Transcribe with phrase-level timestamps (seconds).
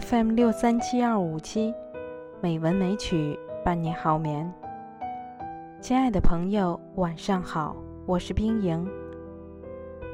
[0.00, 1.74] FM 六三七二五七，
[2.40, 4.52] 美文美曲伴你好眠。
[5.80, 7.74] 亲爱的朋友，晚上好，
[8.06, 8.86] 我是冰莹。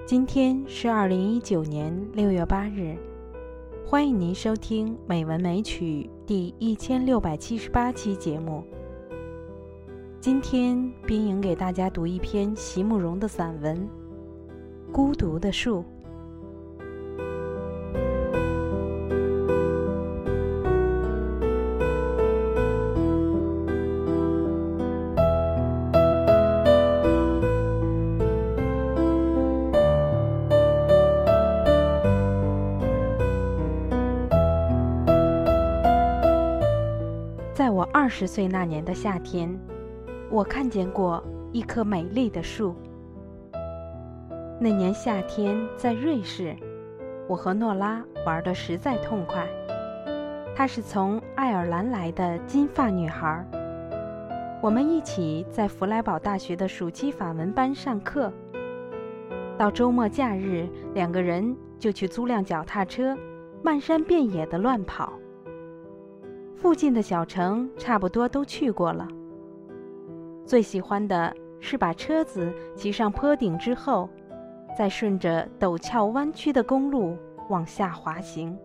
[0.06, 2.96] 今天是二零一九年六月八日，
[3.84, 8.64] 欢迎您收听《美文美曲》第一千六百七十八期节目。
[10.18, 13.76] 今天，冰莹给大家读一篇席慕容的散文
[14.92, 15.80] 《孤独的树》。
[38.16, 39.52] 十岁那年的夏天，
[40.30, 41.20] 我看见过
[41.50, 42.72] 一棵美丽的树。
[44.60, 46.54] 那年夏天在瑞士，
[47.28, 49.44] 我和诺拉玩得实在痛快。
[50.54, 53.44] 她是从爱尔兰来的金发女孩。
[54.62, 58.32] 我们一起在弗莱堡大学的暑期法文班上课。
[59.58, 63.18] 到周末假日，两个人就去租辆脚踏车，
[63.60, 65.12] 漫山遍野的乱跑。
[66.56, 69.06] 附近的小城差不多都去过了。
[70.46, 74.08] 最喜欢的是把车子骑上坡顶之后，
[74.76, 77.16] 再顺着陡峭弯曲的公路
[77.48, 78.56] 往下滑行。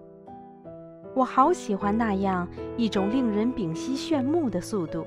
[1.16, 5.06] 我好喜欢那样一种令人屏息炫目的速度。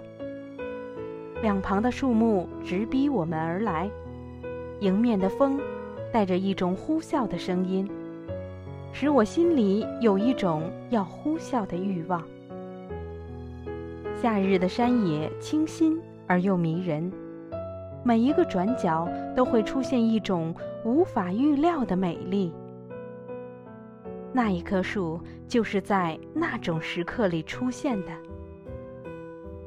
[1.43, 3.91] 两旁的树木直逼我们而来，
[4.81, 5.59] 迎面的风
[6.13, 7.89] 带着一种呼啸的声音，
[8.93, 12.23] 使我心里有一种要呼啸的欲望。
[14.23, 17.13] 夏日的山野清新而又迷人，
[18.05, 22.55] 每一个转角都会出现一种无法预料的美丽。
[24.33, 28.13] 那一棵树就是在那种时刻里出现的。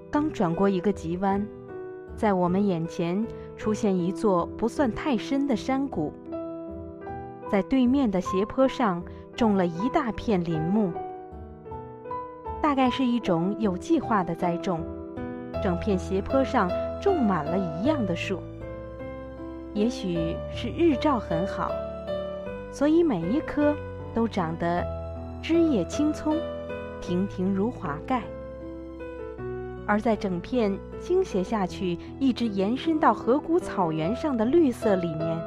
[0.10, 1.46] 刚转过一个急弯，
[2.16, 3.28] 在我们眼前
[3.58, 6.14] 出现一座不算太深的山谷，
[7.50, 9.04] 在对面的斜坡上
[9.36, 10.94] 种了一大片林木。
[12.66, 14.82] 大概是一种有计划的栽种，
[15.62, 16.68] 整片斜坡上
[17.00, 18.40] 种满了一样的树。
[19.76, 21.70] 也许是日照很好，
[22.72, 23.76] 所以每一棵
[24.16, 24.84] 都长得
[25.44, 26.38] 枝叶青葱，
[27.00, 28.24] 亭亭如华盖。
[29.86, 35.40] 而在整片倾斜下去，一直延伸到河谷草原上的绿色里面，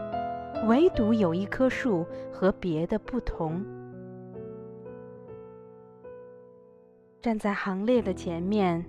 [0.69, 3.61] 唯独有一棵树和别的不同。
[7.28, 8.87] 站在行列的前面，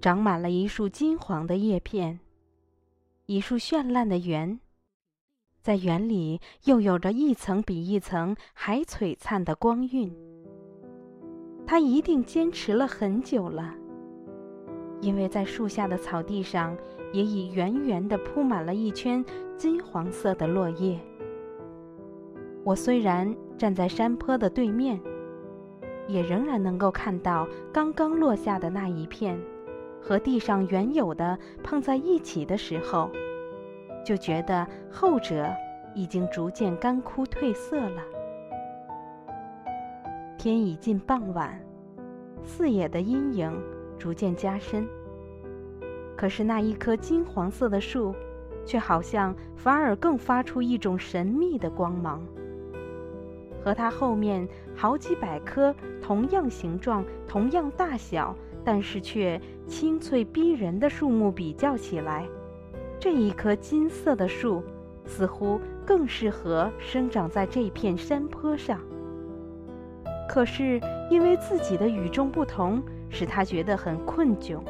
[0.00, 2.18] 长满了一束金黄的叶片，
[3.26, 4.58] 一束绚烂的圆，
[5.62, 10.12] 在圆里又有着一层比一层还璀璨的光晕。
[11.64, 13.72] 它一定坚持了很久了，
[15.00, 16.76] 因为在树下的草地上
[17.12, 19.24] 也已圆圆地铺满了一圈
[19.56, 20.98] 金黄色的落叶。
[22.64, 25.00] 我虽然站在山坡的对面。
[26.06, 29.38] 也仍然能够看到刚刚落下的那一片，
[30.00, 33.10] 和地上原有的碰在一起的时候，
[34.04, 35.48] 就觉得后者
[35.94, 38.02] 已经逐渐干枯褪色了。
[40.38, 41.60] 天已近傍晚，
[42.44, 43.52] 四野的阴影
[43.98, 44.86] 逐渐加深。
[46.16, 48.14] 可是那一棵金黄色的树，
[48.64, 52.24] 却好像反而更发出一种神秘的光芒。
[53.66, 54.46] 和它后面
[54.76, 58.32] 好几百棵同样形状、同样大小，
[58.64, 62.24] 但是却青翠逼人的树木比较起来，
[63.00, 64.62] 这一棵金色的树
[65.04, 68.78] 似乎更适合生长在这片山坡上。
[70.28, 70.80] 可是
[71.10, 72.80] 因为自己的与众不同，
[73.10, 74.60] 使他觉得很困窘，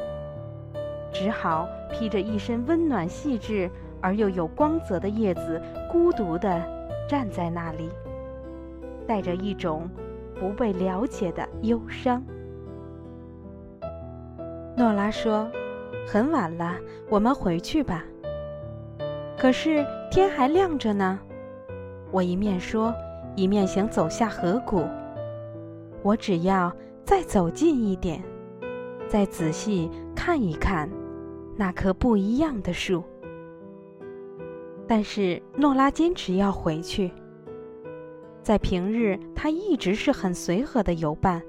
[1.13, 3.69] 只好披着一身温暖、细致
[4.01, 5.61] 而又有光泽的叶子，
[5.91, 6.59] 孤独地
[7.07, 7.91] 站在那里。
[9.07, 9.89] 带着一种
[10.39, 12.21] 不被了解的忧伤，
[14.75, 15.49] 诺拉说
[16.05, 16.75] ：“很晚了，
[17.09, 18.03] 我们回去吧。”
[19.39, 21.19] 可是天还亮着呢。
[22.11, 22.93] 我一面说，
[23.35, 24.85] 一面想走下河谷。
[26.03, 26.71] 我只要
[27.03, 28.23] 再走近一点，
[29.07, 30.89] 再仔细看一看
[31.55, 33.03] 那棵不一样的树。
[34.87, 37.11] 但是诺拉坚持要回去。
[38.47, 41.41] 在平日，他一直是很随和的游伴，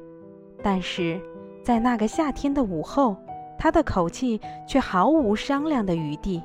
[0.65, 1.17] 但是
[1.63, 3.17] 在那个夏天的午后，
[3.57, 6.43] 他的口气却毫无商量的余地。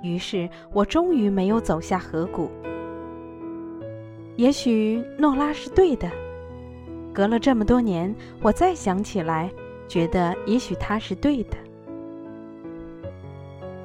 [0.00, 2.48] 于是我终于没有走下河谷。
[4.36, 6.08] 也许诺拉是对的，
[7.12, 9.50] 隔了这么多年，我再想起来，
[9.88, 11.56] 觉得也许他是对的。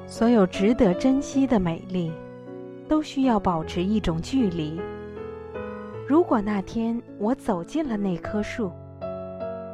[0.06, 2.12] 所有值得珍惜的美丽，
[2.86, 4.80] 都需要保持一种距离。
[6.08, 8.72] 如果那天我走进了那棵树，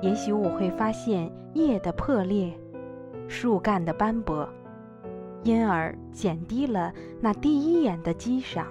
[0.02, 2.52] 也许我会发现叶的破裂，
[3.28, 4.48] 树干的斑驳，
[5.44, 8.66] 因而减低了那第一眼的激赏。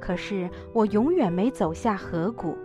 [0.00, 2.56] 可是我永远没走下河谷，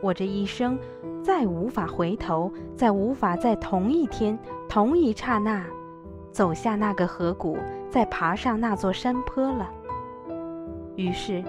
[0.00, 0.78] 我这一生
[1.22, 5.62] 再无法回头，再无法在同一天、同一刹那
[6.30, 7.58] 走下那个河谷，
[7.90, 9.70] 再爬上那座山坡了。
[10.96, 11.44] 于是。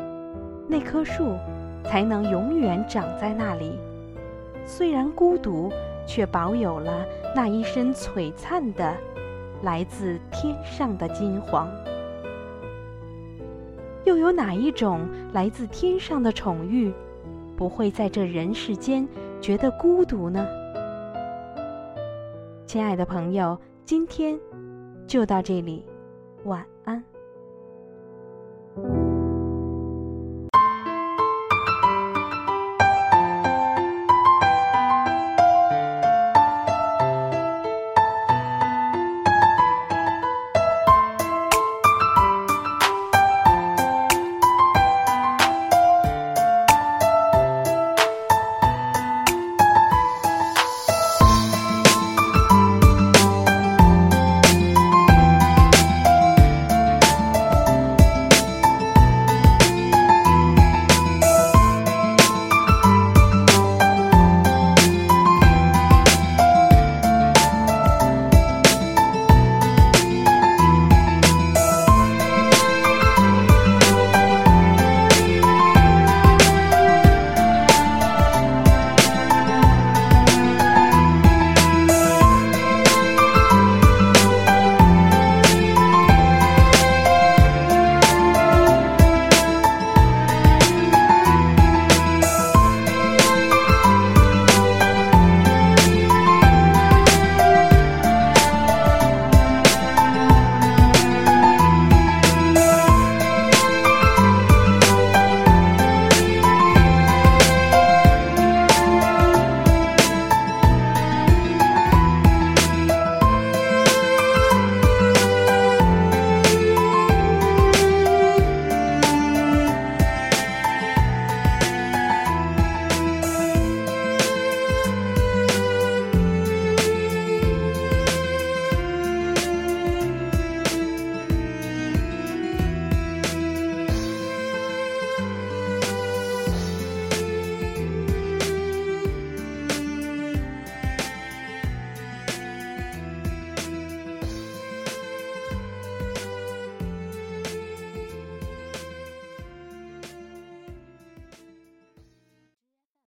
[0.74, 1.38] 那棵树
[1.84, 3.78] 才能永远长在那里，
[4.66, 5.72] 虽然孤独，
[6.08, 7.06] 却保有了
[7.36, 8.92] 那一身璀璨的
[9.62, 11.70] 来自天上的金黄。
[14.04, 16.92] 又有哪一种来自天上的宠遇，
[17.56, 19.08] 不会在这人世间
[19.40, 20.44] 觉得孤独呢？
[22.66, 23.56] 亲爱的朋友，
[23.86, 24.36] 今天
[25.06, 25.86] 就到这里，
[26.46, 26.73] 晚。